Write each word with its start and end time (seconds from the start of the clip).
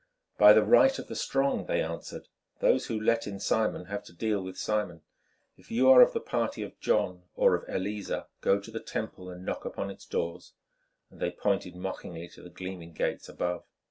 "By 0.39 0.53
the 0.53 0.63
right 0.63 0.97
of 0.97 1.05
the 1.05 1.15
strong," 1.15 1.67
they 1.67 1.79
answered. 1.79 2.27
"Those 2.59 2.87
who 2.87 2.99
let 2.99 3.27
in 3.27 3.39
Simon 3.39 3.85
have 3.85 4.03
to 4.05 4.13
deal 4.13 4.41
with 4.41 4.57
Simon. 4.57 5.03
If 5.57 5.69
you 5.69 5.91
are 5.91 6.01
of 6.01 6.11
the 6.13 6.19
party 6.19 6.63
of 6.63 6.79
John 6.79 7.25
or 7.35 7.53
of 7.53 7.69
Eleazer 7.69 8.25
go 8.41 8.59
to 8.59 8.71
the 8.71 8.79
Temple 8.79 9.29
and 9.29 9.45
knock 9.45 9.63
upon 9.63 9.91
its 9.91 10.07
doors," 10.07 10.53
and 11.11 11.19
they 11.19 11.29
pointed 11.29 11.75
mockingly 11.75 12.27
to 12.29 12.41
the 12.41 12.49
gleaming 12.49 12.93
gates 12.93 13.29
above. 13.29 13.63